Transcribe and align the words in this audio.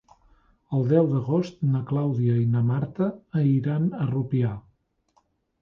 El 0.77 0.87
deu 0.93 1.09
d'agost 1.11 1.61
na 1.75 1.83
Clàudia 1.91 2.39
i 2.45 2.47
na 2.55 2.63
Marta 2.71 3.11
iran 3.53 3.89
a 4.03 4.09
Rupià. 4.17 4.59